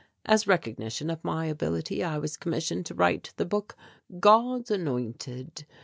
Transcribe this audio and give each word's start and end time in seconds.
As 0.25 0.47
recognition 0.47 1.11
of 1.11 1.23
my 1.23 1.45
ability 1.45 2.03
I 2.03 2.17
was 2.17 2.35
commissioned 2.35 2.87
to 2.87 2.95
write 2.95 3.31
the 3.37 3.45
book 3.45 3.75
'God's 4.19 4.71
Anointed.' 4.71 5.67